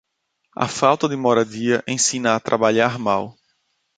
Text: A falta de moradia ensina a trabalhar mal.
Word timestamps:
A 0.55 0.67
falta 0.67 1.07
de 1.07 1.15
moradia 1.15 1.83
ensina 1.87 2.35
a 2.35 2.39
trabalhar 2.39 2.97
mal. 2.97 3.37